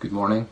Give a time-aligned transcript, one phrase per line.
[0.00, 0.48] Good morning.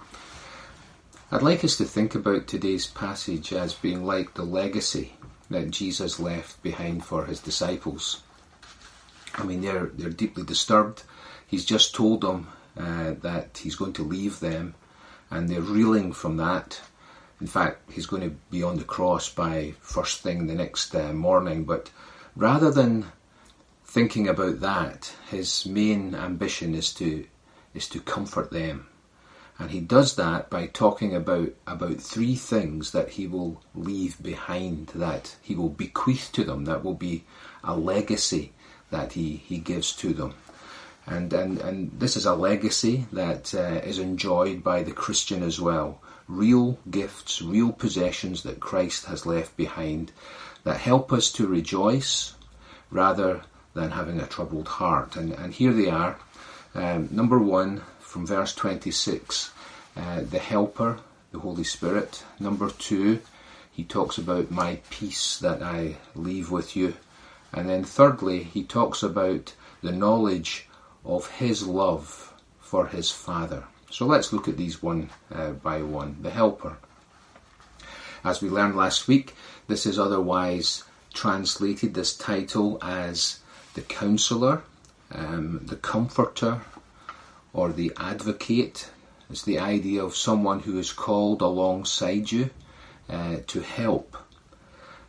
[1.30, 5.12] I'd like us to think about today's passage as being like the legacy
[5.50, 8.24] that Jesus left behind for his disciples.
[9.36, 11.04] I mean, they're, they're deeply disturbed.
[11.46, 14.74] He's just told them uh, that he's going to leave them,
[15.30, 16.80] and they're reeling from that.
[17.40, 21.12] In fact, he's going to be on the cross by first thing the next uh,
[21.12, 21.62] morning.
[21.62, 21.92] But
[22.34, 23.12] rather than
[23.84, 27.28] thinking about that, his main ambition is to
[27.74, 28.88] is to comfort them
[29.58, 34.88] and he does that by talking about, about three things that he will leave behind,
[34.88, 37.24] that he will bequeath to them, that will be
[37.64, 38.52] a legacy
[38.90, 40.34] that he, he gives to them.
[41.06, 45.60] And, and, and this is a legacy that uh, is enjoyed by the Christian as
[45.60, 46.02] well.
[46.28, 50.12] Real gifts, real possessions that Christ has left behind
[50.64, 52.34] that help us to rejoice
[52.90, 53.42] rather
[53.74, 55.16] than having a troubled heart.
[55.16, 56.18] And, and here they are.
[56.74, 59.50] Um, number one, from verse 26,
[59.96, 61.00] uh, the Helper,
[61.32, 62.24] the Holy Spirit.
[62.38, 63.20] Number two,
[63.70, 66.94] he talks about my peace that I leave with you.
[67.52, 70.68] And then thirdly, he talks about the knowledge
[71.04, 73.64] of his love for his Father.
[73.90, 76.16] So let's look at these one uh, by one.
[76.22, 76.78] The Helper.
[78.24, 79.34] As we learned last week,
[79.66, 83.40] this is otherwise translated, this title, as
[83.74, 84.62] the Counselor,
[85.12, 86.62] um, the Comforter,
[87.56, 88.90] or the advocate.
[89.30, 92.50] It's the idea of someone who is called alongside you
[93.08, 94.14] uh, to help.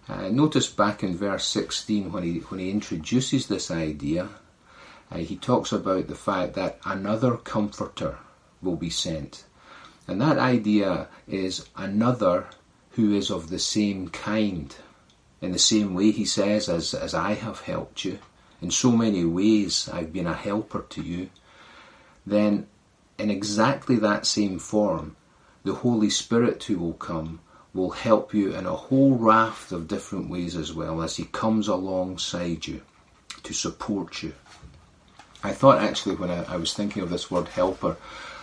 [0.08, 4.30] Uh, notice back in verse 16 when he, when he introduces this idea,
[5.12, 8.18] uh, he talks about the fact that another comforter
[8.62, 9.44] will be sent.
[10.08, 12.48] And that idea is another
[12.92, 14.74] who is of the same kind.
[15.42, 18.20] In the same way, he says, as, as I have helped you.
[18.62, 21.30] In so many ways, I've been a helper to you
[22.28, 22.68] then
[23.18, 25.16] in exactly that same form,
[25.64, 27.40] the Holy Spirit who will come
[27.74, 31.68] will help you in a whole raft of different ways as well as He comes
[31.68, 32.82] alongside you
[33.44, 34.34] to support you.
[35.44, 37.98] I thought actually when I, I was thinking of this word helper,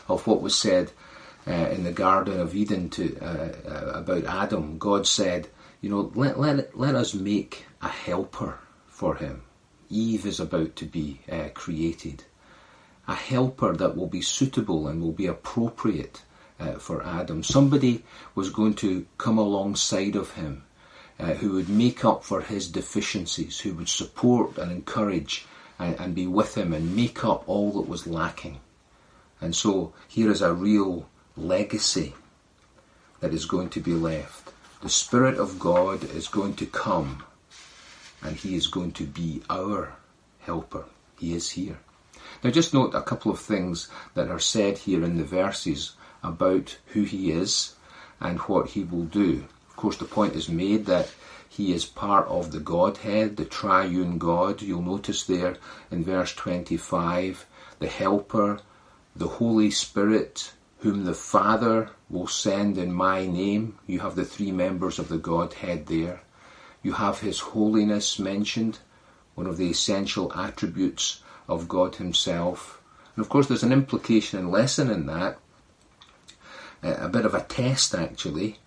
[0.08, 0.92] of what was said
[1.46, 4.78] uh, in the Garden of Eden to uh, uh, about Adam.
[4.78, 5.48] God said,
[5.80, 9.42] you know, let, let, let us make a helper for him.
[9.90, 12.24] Eve is about to be uh, created
[13.06, 16.22] a helper that will be suitable and will be appropriate
[16.58, 17.42] uh, for Adam.
[17.42, 18.02] Somebody
[18.34, 20.64] was going to come alongside of him
[21.18, 25.46] uh, who would make up for his deficiencies, who would support and encourage
[25.78, 28.60] and, and be with him and make up all that was lacking.
[29.40, 32.14] And so here is a real legacy
[33.20, 34.52] that is going to be left.
[34.82, 37.22] The Spirit of God is going to come
[38.22, 39.92] and He is going to be our
[40.40, 40.84] helper.
[41.18, 41.78] He is here.
[42.42, 46.78] Now, just note a couple of things that are said here in the verses about
[46.88, 47.74] who he is
[48.20, 49.44] and what he will do.
[49.68, 51.12] Of course, the point is made that
[51.48, 54.60] he is part of the Godhead, the triune God.
[54.60, 55.56] You'll notice there
[55.90, 57.46] in verse 25
[57.78, 58.60] the Helper,
[59.14, 63.78] the Holy Spirit, whom the Father will send in my name.
[63.86, 66.22] You have the three members of the Godhead there.
[66.82, 68.80] You have His holiness mentioned,
[69.34, 72.80] one of the essential attributes of God Himself.
[73.16, 75.38] And of course, there's an implication and lesson in that,
[76.82, 78.58] uh, a bit of a test actually.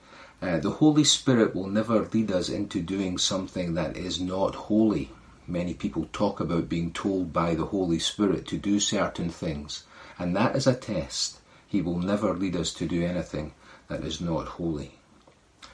[0.42, 5.10] Uh, the Holy Spirit will never lead us into doing something that is not holy.
[5.48, 9.84] Many people talk about being told by the Holy Spirit to do certain things,
[10.20, 11.40] and that is a test.
[11.68, 13.54] He will never lead us to do anything
[13.88, 14.94] that is not holy.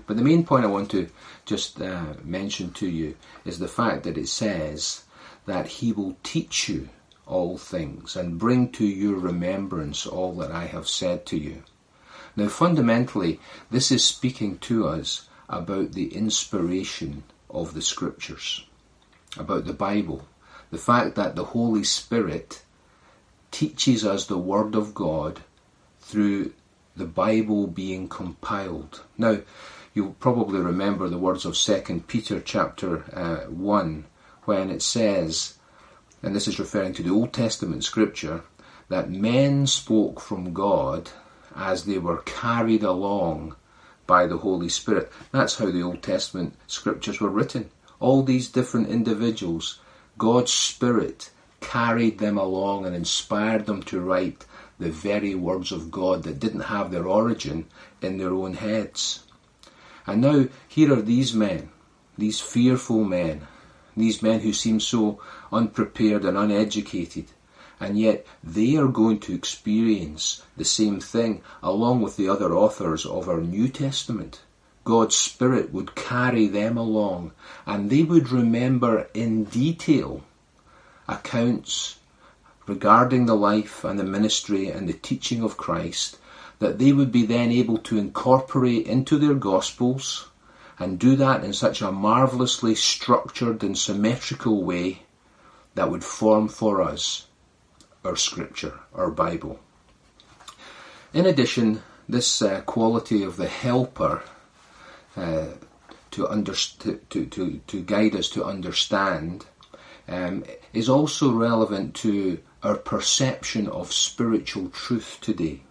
[0.08, 1.10] But the main point I want to
[1.46, 3.16] just uh, mention to you
[3.46, 5.04] is the fact that it says
[5.46, 6.90] that he will teach you
[7.26, 11.64] all things and bring to your remembrance all that I have said to you.
[12.36, 13.40] Now, fundamentally,
[13.70, 18.66] this is speaking to us about the inspiration of the Scriptures,
[19.38, 20.28] about the Bible,
[20.72, 22.64] the fact that the Holy Spirit
[23.52, 25.42] teaches us the Word of God
[26.00, 26.54] through
[26.96, 29.02] the Bible being compiled.
[29.18, 29.40] Now,
[29.94, 34.06] you'll probably remember the words of 2 Peter chapter uh, 1
[34.46, 35.58] when it says,
[36.22, 38.44] and this is referring to the Old Testament scripture,
[38.90, 41.10] that men spoke from God
[41.56, 43.56] as they were carried along
[44.08, 45.12] by the Holy Spirit.
[45.32, 47.70] That's how the Old Testament scriptures were written.
[48.00, 49.80] All these different individuals,
[50.18, 51.32] God's Spirit
[51.62, 54.46] carried them along and inspired them to write
[54.80, 57.66] the very words of God that didn't have their origin
[58.02, 59.24] in their own heads.
[60.06, 61.70] And now here are these men,
[62.18, 63.48] these fearful men,
[63.96, 65.20] these men who seem so
[65.52, 67.26] unprepared and uneducated,
[67.80, 73.06] and yet they are going to experience the same thing along with the other authors
[73.06, 74.42] of our New Testament.
[74.86, 77.32] God's Spirit would carry them along,
[77.66, 80.24] and they would remember in detail
[81.08, 82.00] accounts
[82.68, 86.18] regarding the life and the ministry and the teaching of Christ
[86.60, 90.30] that they would be then able to incorporate into their Gospels
[90.84, 95.04] and do that in such a marvellously structured and symmetrical way
[95.76, 97.28] that would form for us
[98.04, 99.62] our Scripture, our Bible.
[101.14, 104.24] In addition, this uh, quality of the helper
[105.16, 105.52] uh,
[106.12, 109.46] to, under, to, to, to, guide us to understand
[110.10, 110.44] um,
[110.74, 115.62] is also relevant to our perception of spiritual truth today.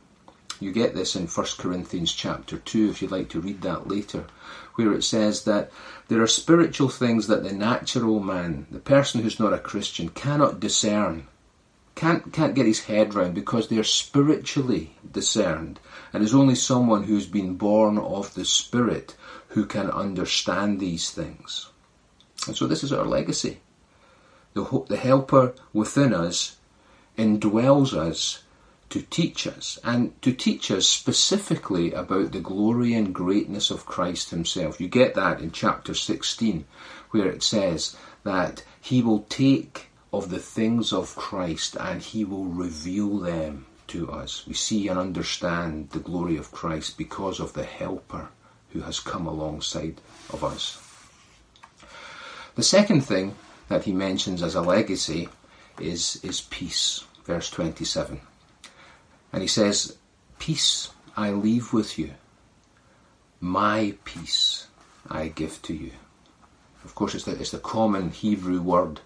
[0.62, 4.26] You get this in 1 Corinthians chapter 2 if you'd like to read that later,
[4.76, 5.72] where it says that
[6.06, 10.60] there are spiritual things that the natural man, the person who's not a Christian, cannot
[10.60, 11.26] discern,
[11.96, 15.80] can't, can't get his head round because they're spiritually discerned.
[16.12, 19.16] And it's only someone who's been born of the Spirit
[19.48, 21.70] who can understand these things.
[22.46, 23.60] And so this is our legacy.
[24.54, 26.56] The, the helper within us
[27.18, 28.44] indwells us
[28.92, 34.28] to teach us, and to teach us specifically about the glory and greatness of Christ
[34.28, 34.82] Himself.
[34.82, 36.66] You get that in chapter 16,
[37.10, 42.44] where it says that He will take of the things of Christ and He will
[42.44, 44.46] reveal them to us.
[44.46, 48.28] We see and understand the glory of Christ because of the Helper
[48.74, 50.78] who has come alongside of us.
[52.56, 53.36] The second thing
[53.68, 55.30] that he mentions as a legacy
[55.80, 58.20] is, is peace, verse 27.
[59.32, 59.96] And he says,
[60.38, 62.12] Peace I leave with you,
[63.40, 64.66] my peace
[65.08, 65.92] I give to you.
[66.84, 69.00] Of course, it's the, it's the common Hebrew word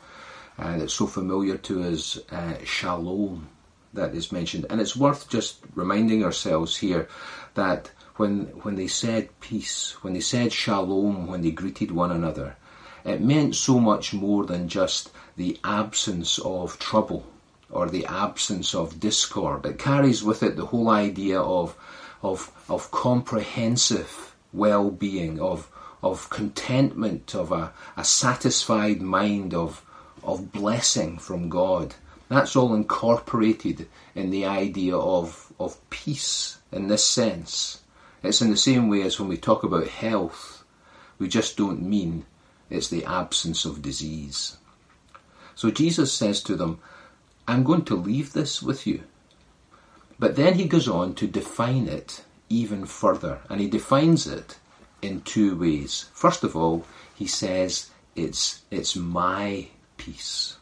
[0.59, 3.49] uh, that's so familiar to us, uh, shalom,
[3.93, 4.67] that is mentioned.
[4.71, 7.09] And it's worth just reminding ourselves here
[7.55, 12.57] that when, when they said peace, when they said shalom, when they greeted one another,
[13.05, 17.27] it meant so much more than just the absence of trouble
[17.71, 19.67] or the absence of discord.
[19.67, 21.77] It carries with it the whole idea of,
[22.23, 25.71] of, of comprehensive well-being, of,
[26.03, 29.85] of contentment, of a, a satisfied mind, of,
[30.23, 31.95] of blessing from God.
[32.29, 37.81] That's all incorporated in the idea of, of peace in this sense.
[38.23, 40.65] It's in the same way as when we talk about health,
[41.19, 42.25] we just don't mean
[42.69, 44.57] it's the absence of disease.
[45.55, 46.81] So Jesus says to them,
[47.49, 49.05] I'm going to leave this with you.
[50.19, 54.59] But then he goes on to define it even further, and he defines it
[55.03, 56.09] in two ways.
[56.13, 60.57] First of all, he says, it's, it's my peace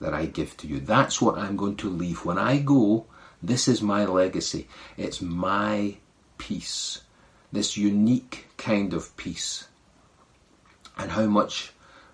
[0.00, 0.80] that I give to you.
[0.80, 2.24] That's what I'm going to leave.
[2.24, 3.06] When I go,
[3.42, 4.68] this is my legacy.
[4.96, 5.96] It's my
[6.38, 7.00] peace,
[7.52, 9.68] this unique kind of peace.
[10.98, 11.72] And how much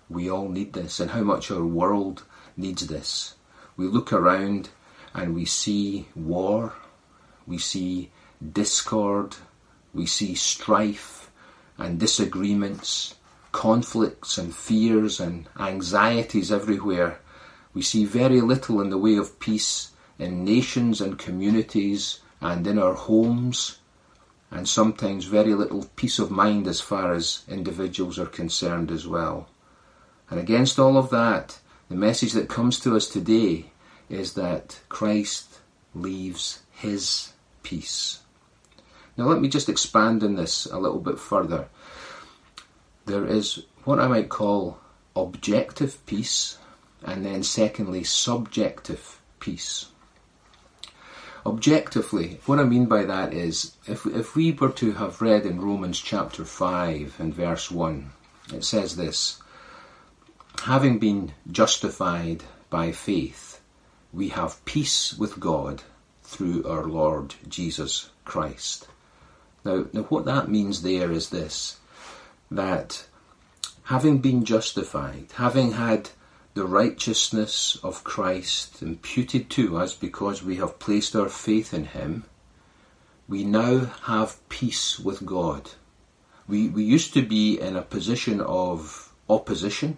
[0.09, 2.23] we all need this, and how much our world
[2.55, 3.35] needs this.
[3.77, 4.69] We look around
[5.13, 6.73] and we see war,
[7.45, 9.35] we see discord,
[9.93, 11.31] we see strife
[11.77, 13.15] and disagreements,
[13.51, 17.19] conflicts and fears and anxieties everywhere.
[17.73, 22.79] We see very little in the way of peace in nations and communities and in
[22.79, 23.77] our homes
[24.49, 29.49] and sometimes very little peace of mind as far as individuals are concerned as well.
[30.29, 33.65] And against all of that, the message that comes to us today
[34.09, 35.59] is that Christ
[35.93, 38.19] leaves his peace.
[39.15, 41.67] Now, let me just expand on this a little bit further.
[43.05, 44.79] There is what I might call
[45.15, 46.57] objective peace,
[47.03, 49.87] and then secondly, subjective peace.
[51.45, 55.61] Objectively, what I mean by that is if, if we were to have read in
[55.61, 58.11] Romans chapter 5 and verse 1,
[58.53, 59.41] it says this
[60.67, 63.61] Having been justified by faith,
[64.11, 65.83] we have peace with God
[66.23, 68.85] through our Lord Jesus Christ.
[69.63, 71.77] Now, now what that means there is this
[72.51, 73.05] that
[73.83, 76.09] having been justified, having had
[76.53, 82.25] the righteousness of Christ imputed to us because we have placed our faith in Him,
[83.25, 85.71] we now have peace with God.
[86.45, 89.95] We, we used to be in a position of opposition,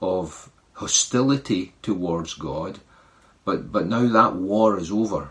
[0.00, 2.80] of hostility towards God,
[3.44, 5.30] but, but now that war is over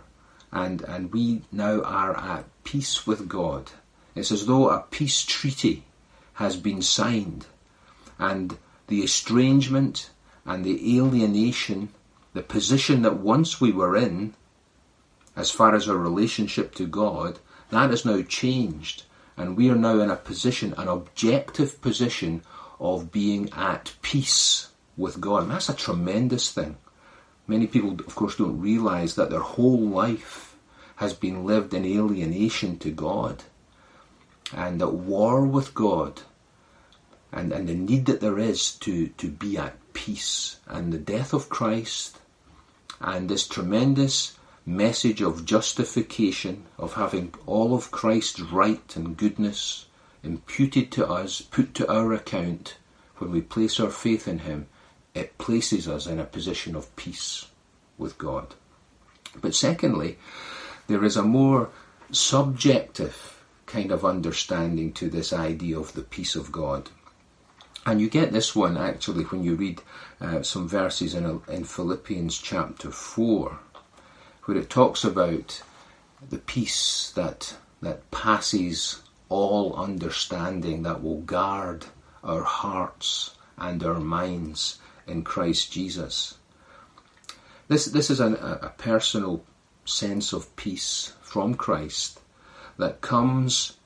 [0.51, 3.71] and, and we now are at peace with God.
[4.15, 5.83] It's as though a peace treaty
[6.33, 7.47] has been signed
[8.19, 10.11] and the estrangement
[10.45, 11.89] and the alienation
[12.33, 14.33] the position that once we were in,
[15.35, 17.39] as far as our relationship to God,
[17.69, 19.03] that has now changed.
[19.37, 22.43] And we are now in a position, an objective position
[22.83, 25.43] of being at peace with God.
[25.43, 26.75] And that's a tremendous thing.
[27.47, 30.55] Many people, of course, don't realize that their whole life
[30.97, 33.43] has been lived in alienation to God
[34.53, 36.21] and at war with God
[37.31, 40.57] and, and the need that there is to, to be at peace.
[40.67, 42.19] And the death of Christ
[43.01, 49.87] and this tremendous message of justification, of having all of Christ's right and goodness
[50.23, 52.77] imputed to us, put to our account
[53.17, 54.67] when we place our faith in Him,
[55.13, 57.47] it places us in a position of peace
[57.97, 58.55] with God.
[59.39, 60.17] But secondly,
[60.87, 61.69] there is a more
[62.11, 66.89] subjective kind of understanding to this idea of the peace of God.
[67.85, 69.81] And you get this one actually when you read
[70.21, 73.59] uh, some verses in, in Philippians chapter 4,
[74.45, 75.63] where it talks about
[76.29, 81.85] the peace that, that passes all understanding, that will guard
[82.23, 86.35] our hearts and our minds in Christ Jesus.
[87.67, 89.43] This, this is an, a personal
[89.85, 92.19] sense of peace from Christ
[92.77, 93.77] that comes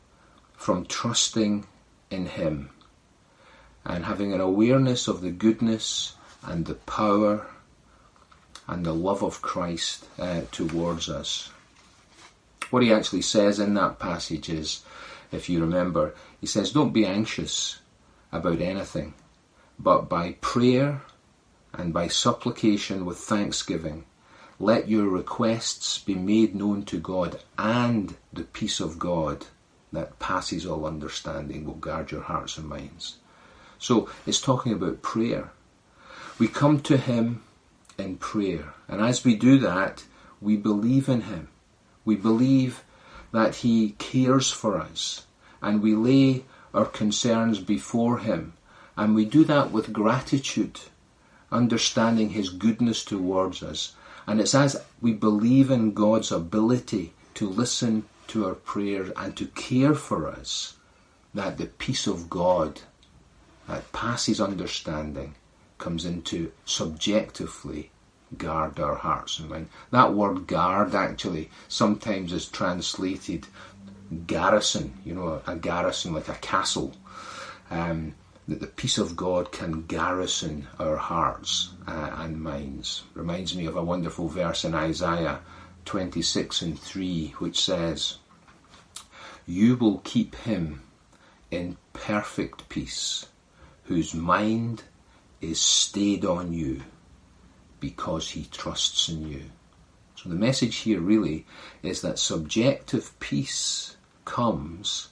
[0.56, 1.65] from trusting
[2.10, 2.70] in Him
[3.86, 7.48] and having an awareness of the goodness and the power
[8.67, 11.50] and the love of Christ uh, towards us.
[12.70, 14.84] What he actually says in that passage is,
[15.31, 17.79] if you remember, he says, Don't be anxious
[18.31, 19.13] about anything,
[19.79, 21.01] but by prayer
[21.74, 24.05] and by supplication with thanksgiving,
[24.60, 29.46] let your requests be made known to God, and the peace of God
[29.93, 33.17] that passes all understanding will guard your hearts and minds.
[33.77, 35.51] So it's talking about prayer.
[36.39, 37.43] We come to Him
[37.98, 38.74] in prayer.
[38.88, 40.05] And as we do that,
[40.41, 41.50] we believe in Him.
[42.05, 42.84] We believe
[43.31, 45.25] that He cares for us.
[45.62, 48.53] And we lay our concerns before Him.
[48.96, 50.79] And we do that with gratitude,
[51.51, 53.93] understanding His goodness towards us.
[54.25, 59.48] And it's as we believe in God's ability to listen to our prayers and to
[59.48, 60.75] care for us
[61.34, 62.81] that the peace of God
[63.67, 65.36] that passes understanding
[65.77, 67.91] comes into subjectively
[68.38, 69.69] guard our hearts and mind.
[69.91, 73.48] That word guard actually sometimes is translated
[74.25, 76.93] garrison, you know, a, garrison like a castle.
[77.69, 78.15] Um,
[78.48, 83.03] that the peace of God can garrison our hearts uh, and minds.
[83.13, 85.41] Reminds me of a wonderful verse in Isaiah
[85.84, 88.17] 26 and 3, which says,
[89.46, 90.81] You will keep him
[91.51, 93.25] in perfect peace
[93.84, 94.84] whose mind
[95.41, 96.81] is stayed on you
[97.79, 99.43] because he trusts in you.
[100.15, 101.46] So the message here really
[101.84, 105.10] is that subjective peace comes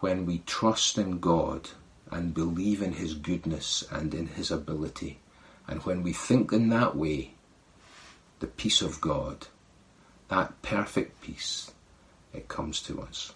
[0.00, 1.70] when we trust in God
[2.10, 5.20] and believe in his goodness and in his ability.
[5.68, 7.34] And when we think in that way,
[8.40, 9.46] the peace of God,
[10.28, 11.70] that perfect peace,
[12.34, 13.32] it comes to us.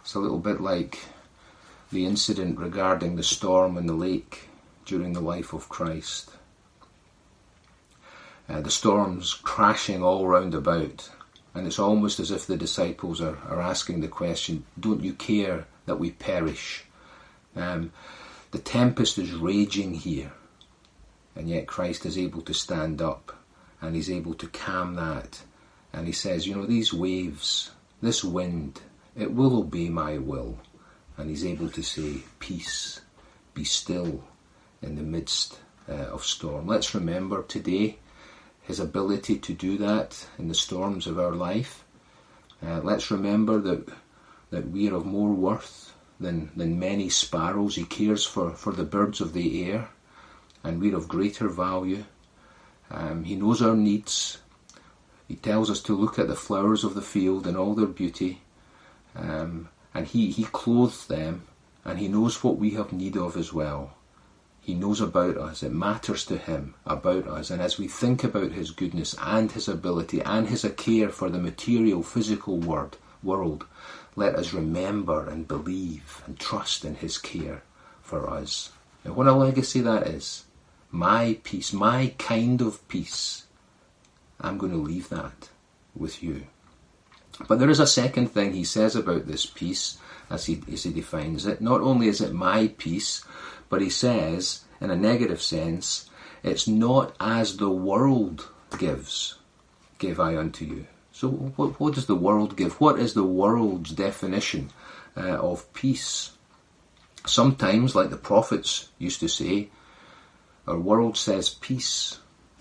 [0.00, 1.00] It's a little bit like
[1.92, 4.48] the incident regarding the storm in the lake
[4.86, 6.30] during the life of Christ.
[8.48, 11.10] Uh, the storm's crashing all round about,
[11.54, 15.66] and it's almost as if the disciples are, are asking the question, Don't you care
[15.86, 16.84] that we perish?
[17.54, 17.92] Um,
[18.50, 20.32] the tempest is raging here,
[21.34, 23.36] and yet Christ is able to stand up
[23.80, 25.42] and he's able to calm that.
[25.92, 28.80] And he says, You know, these waves, this wind,
[29.16, 30.58] it will obey my will
[31.16, 33.00] and he's able to say, Peace,
[33.54, 34.24] be still
[34.80, 35.58] in the midst
[35.88, 36.66] uh, of storm.
[36.66, 37.98] Let's remember today
[38.72, 41.84] his ability to do that in the storms of our life.
[42.64, 43.86] Uh, let's remember that
[44.48, 47.76] that we are of more worth than, than many sparrows.
[47.76, 49.90] He cares for, for the birds of the air,
[50.64, 52.04] and we're of greater value.
[52.90, 54.38] Um, he knows our needs.
[55.28, 58.40] He tells us to look at the flowers of the field in all their beauty.
[59.14, 61.42] Um, and he, he clothes them
[61.84, 63.96] and he knows what we have need of as well.
[64.62, 65.64] He knows about us.
[65.64, 67.50] It matters to him about us.
[67.50, 71.38] And as we think about his goodness and his ability and his care for the
[71.38, 73.66] material, physical world, world,
[74.14, 77.64] let us remember and believe and trust in his care
[78.02, 78.70] for us.
[79.04, 80.44] Now, what a legacy that is.
[80.92, 83.46] My peace, my kind of peace.
[84.40, 85.48] I'm going to leave that
[85.96, 86.44] with you.
[87.48, 89.98] But there is a second thing he says about this peace,
[90.30, 91.60] as he, as he defines it.
[91.60, 93.24] Not only is it my peace,
[93.72, 96.10] but he says, in a negative sense,
[96.42, 99.36] It's not as the world gives,
[99.98, 100.86] give I unto you.
[101.10, 102.78] So, what, what does the world give?
[102.82, 104.68] What is the world's definition
[105.16, 106.32] uh, of peace?
[107.24, 109.70] Sometimes, like the prophets used to say,
[110.66, 112.18] our world says peace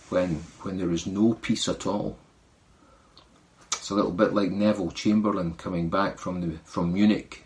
[0.08, 2.18] when, when there is no peace at all.
[3.74, 7.44] It's a little bit like Neville Chamberlain coming back from, the, from Munich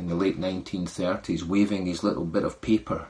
[0.00, 3.08] in the late 1930s, waving his little bit of paper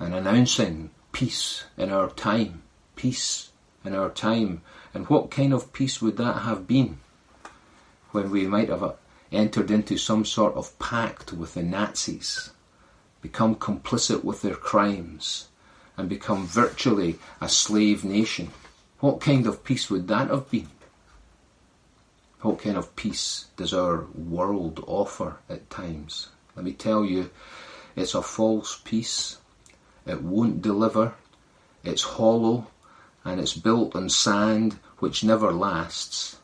[0.00, 2.62] and announcing peace in our time.
[2.96, 3.50] Peace
[3.84, 4.60] in our time.
[4.92, 6.98] And what kind of peace would that have been
[8.10, 8.92] when we might have uh,
[9.30, 12.50] entered into some sort of pact with the Nazis,
[13.22, 15.46] become complicit with their crimes,
[15.96, 18.50] and become virtually a slave nation?
[18.98, 20.68] What kind of peace would that have been?
[22.40, 26.28] What kind of peace does our world offer at times?
[26.54, 27.30] Let me tell you,
[27.96, 29.38] it's a false peace.
[30.06, 31.14] It won't deliver.
[31.82, 32.68] It's hollow
[33.24, 36.36] and it's built on sand which never lasts.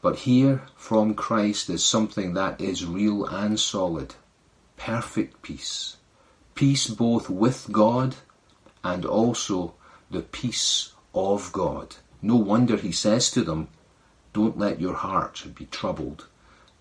[0.00, 4.14] But here from Christ is something that is real and solid.
[4.78, 5.98] Perfect peace.
[6.54, 8.16] Peace both with God
[8.82, 9.74] and also
[10.10, 11.96] the peace of God.
[12.22, 13.68] No wonder he says to them,
[14.32, 16.26] don't let your heart be troubled,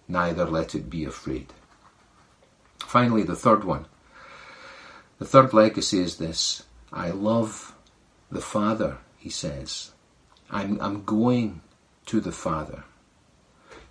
[0.08, 1.54] neither let it be afraid.
[2.80, 3.86] Finally, the third one.
[5.18, 6.64] The third legacy is this
[6.94, 7.76] I love
[8.32, 9.92] the Father, he says.
[10.50, 11.62] I'm, I'm going
[12.08, 12.84] to the Father.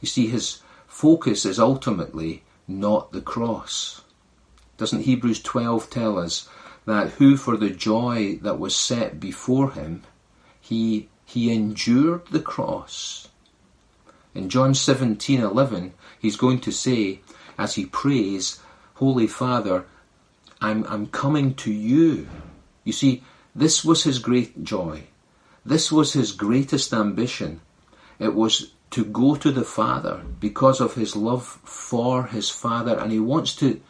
[0.00, 4.02] You see, his focus is ultimately not the cross.
[4.76, 6.48] Doesn't Hebrews 12 tell us
[6.86, 10.04] that who for the joy that was set before him,
[10.60, 13.28] he, he endured the cross
[14.34, 17.20] in John 17:11, he's going to say,
[17.58, 18.60] as he prays,
[18.94, 19.86] Holy Father,
[20.60, 22.28] I'm, I'm coming to you.
[22.84, 23.22] You see,
[23.54, 25.04] this was his great joy.
[25.64, 27.60] This was his greatest ambition.
[28.18, 33.12] It was to go to the Father because of his love for his Father, and
[33.12, 33.80] he wants to,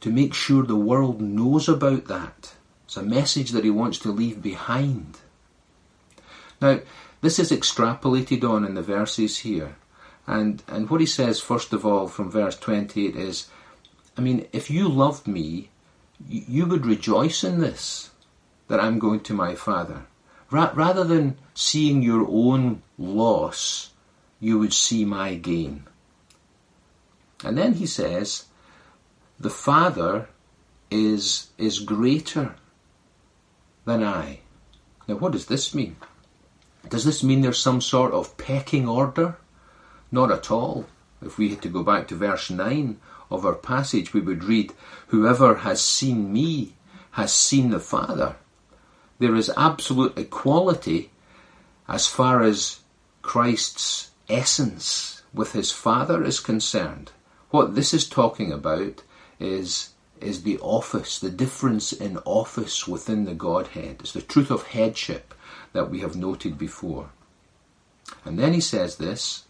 [0.00, 2.54] to make sure the world knows about that.
[2.84, 5.18] It's a message that he wants to leave behind.
[6.60, 6.80] Now,
[7.24, 9.76] this is extrapolated on in the verses here.
[10.26, 13.48] And, and what he says, first of all, from verse 28 is,
[14.14, 15.70] I mean, if you loved me,
[16.28, 18.10] you would rejoice in this,
[18.68, 20.02] that I'm going to my Father.
[20.50, 23.92] Ra- rather than seeing your own loss,
[24.38, 25.84] you would see my gain.
[27.42, 28.44] And then he says,
[29.40, 30.28] the Father
[30.90, 32.56] is, is greater
[33.86, 34.40] than I.
[35.08, 35.96] Now, what does this mean?
[36.88, 39.36] Does this mean there's some sort of pecking order?
[40.12, 40.86] Not at all.
[41.22, 44.72] If we had to go back to verse 9 of our passage, we would read,
[45.08, 46.74] Whoever has seen me
[47.12, 48.36] has seen the Father.
[49.18, 51.10] There is absolute equality
[51.88, 52.80] as far as
[53.22, 57.12] Christ's essence with his Father is concerned.
[57.50, 59.02] What this is talking about
[59.40, 63.96] is, is the office, the difference in office within the Godhead.
[64.00, 65.33] It's the truth of headship
[65.74, 67.10] that we have noted before.
[68.24, 69.44] And then he says this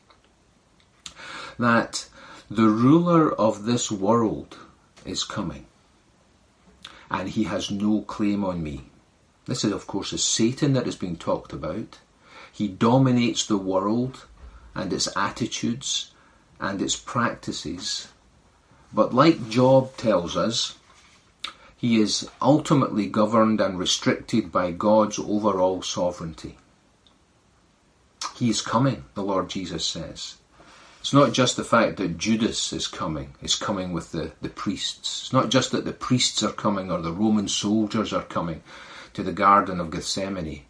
[1.57, 2.09] that
[2.51, 4.59] the ruler of this world
[5.05, 5.67] is coming,
[7.09, 8.87] and he has no claim on me.
[9.47, 11.99] This is, of course, is Satan that is being talked about.
[12.53, 14.27] He dominates the world
[14.75, 16.13] and its attitudes
[16.59, 18.09] and its practices.
[18.93, 20.77] But like Job tells us,
[21.85, 26.57] he is ultimately governed and restricted by God's overall sovereignty.
[28.37, 30.37] He is coming, the Lord Jesus says.
[31.01, 35.25] It's not just the fact that Judas is coming, is coming with the, the priests.
[35.25, 38.62] It's not just that the priests are coming or the Roman soldiers are coming
[39.12, 40.62] to the Garden of Gethsemane.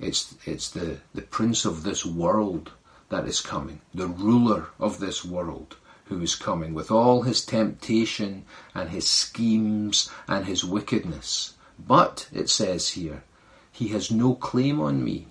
[0.00, 2.72] It's, it's the, the prince of this world
[3.10, 5.76] that is coming, the ruler of this world
[6.08, 8.44] who is coming with all his temptation
[8.74, 11.54] and his schemes and his wickedness.
[11.78, 13.22] But, it says here,
[13.70, 15.28] he has no claim on me.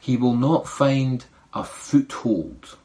[0.00, 2.76] He will not find a foothold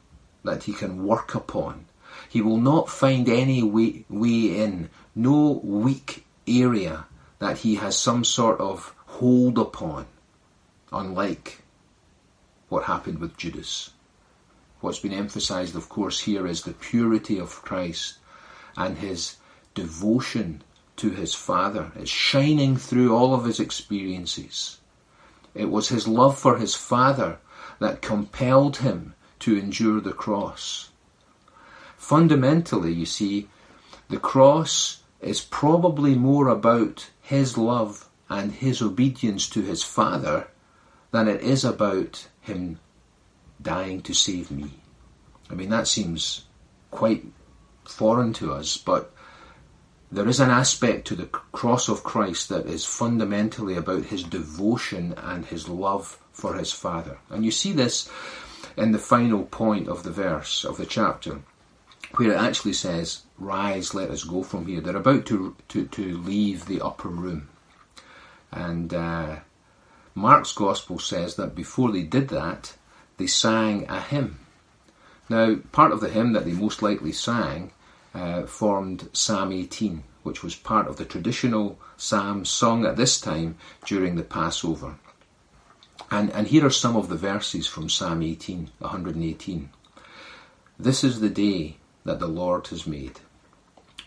[0.44, 1.86] that he can work upon.
[2.28, 7.06] He will not find any way, way in, no weak area
[7.40, 10.06] that he has some sort of hold upon,
[10.92, 11.62] unlike
[12.68, 13.90] what happened with Judas.
[14.80, 18.16] What's been emphasized, of course, here is the purity of Christ
[18.76, 19.36] and his
[19.74, 20.62] devotion
[20.96, 21.92] to his Father.
[21.96, 24.78] It's shining through all of his experiences.
[25.54, 27.38] It was his love for his Father
[27.78, 30.90] that compelled him to endure the cross.
[31.96, 33.48] Fundamentally, you see,
[34.08, 40.48] the cross is probably more about his love and his obedience to his Father
[41.10, 42.78] than it is about him
[43.62, 44.70] dying to save me.
[45.50, 46.44] I mean, that seems
[46.90, 47.24] quite
[47.84, 49.12] foreign to us, but
[50.12, 55.14] there is an aspect to the cross of Christ that is fundamentally about his devotion
[55.16, 57.18] and his love for his Father.
[57.28, 58.10] And you see this
[58.76, 61.40] in the final point of the verse, of the chapter,
[62.16, 64.80] where it actually says, Rise, let us go from here.
[64.80, 67.48] They're about to, to, to leave the upper room.
[68.50, 69.36] And uh,
[70.14, 72.74] Mark's Gospel says that before they did that,
[73.20, 74.38] they sang a hymn.
[75.28, 77.70] Now, part of the hymn that they most likely sang
[78.14, 83.56] uh, formed Psalm 18, which was part of the traditional psalm sung at this time
[83.84, 84.96] during the Passover.
[86.10, 89.68] And, and here are some of the verses from Psalm 18, 118.
[90.78, 93.20] This is the day that the Lord has made.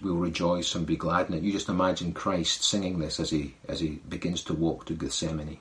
[0.02, 1.44] We'll rejoice and be glad in it.
[1.44, 5.60] You just imagine Christ singing this as he, as he begins to walk to Gethsemane.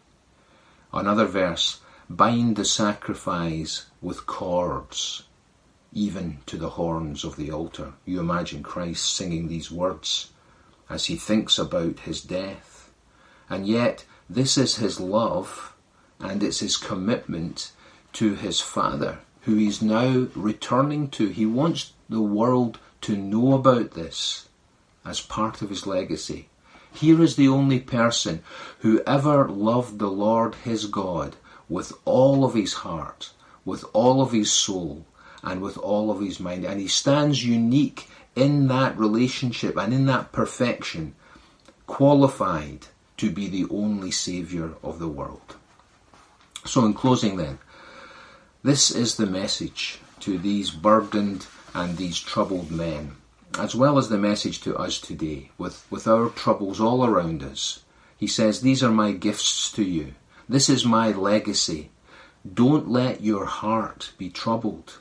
[0.92, 1.80] Another verse,
[2.16, 5.22] bind the sacrifice with cords,
[5.92, 7.94] even to the horns of the altar.
[8.04, 10.30] You imagine Christ singing these words
[10.90, 12.90] as he thinks about his death.
[13.48, 15.74] And yet, this is his love
[16.20, 17.72] and it's his commitment
[18.14, 21.28] to his Father, who he's now returning to.
[21.28, 24.48] He wants the world to know about this
[25.04, 26.48] as part of his legacy.
[26.92, 28.42] Here is the only person
[28.80, 31.36] who ever loved the Lord his God
[31.72, 33.30] with all of his heart,
[33.64, 35.06] with all of his soul,
[35.42, 36.64] and with all of his mind.
[36.64, 41.14] And he stands unique in that relationship and in that perfection,
[41.86, 45.56] qualified to be the only Saviour of the world.
[46.66, 47.58] So, in closing, then,
[48.62, 53.16] this is the message to these burdened and these troubled men,
[53.58, 57.82] as well as the message to us today, with, with our troubles all around us.
[58.18, 60.14] He says, These are my gifts to you.
[60.52, 61.90] This is my legacy.
[62.44, 64.98] Don't let your heart be troubled,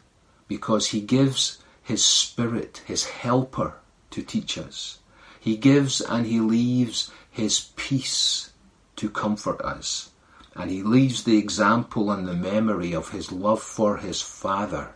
[0.47, 3.75] because He gives His Spirit, His helper,
[4.11, 4.99] to teach us.
[5.39, 8.51] He gives and He leaves His peace
[8.95, 10.11] to comfort us
[10.55, 14.93] and he leaves the example and the memory of his love for his Father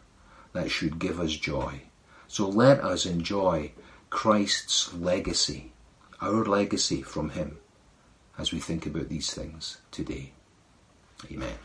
[0.54, 1.82] that should give us joy.
[2.28, 3.72] So let us enjoy
[4.10, 5.72] Christ's legacy,
[6.22, 7.58] our legacy from him,
[8.38, 10.35] as we think about these things today.
[11.32, 11.58] Amen.